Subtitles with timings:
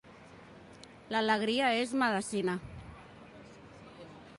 [1.15, 2.57] L'alegria és medecina.